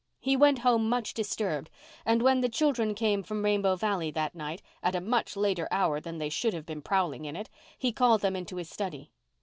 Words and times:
He 0.19 0.35
went 0.35 0.57
home 0.57 0.89
much 0.89 1.13
disturbed 1.13 1.69
and 2.07 2.23
when 2.23 2.41
the 2.41 2.49
children 2.49 2.95
came 2.95 3.21
from 3.21 3.45
Rainbow 3.45 3.75
Valley 3.75 4.09
that 4.09 4.33
night, 4.33 4.63
at 4.81 4.95
a 4.95 4.99
much 4.99 5.37
later 5.37 5.67
hour 5.69 5.99
than 5.99 6.17
they 6.17 6.29
should 6.29 6.55
have 6.55 6.65
been 6.65 6.81
prowling 6.81 7.25
in 7.25 7.35
it, 7.35 7.51
he 7.77 7.91
called 7.91 8.21
them 8.21 8.35
into 8.35 8.55
his 8.55 8.67
study. 8.67 9.11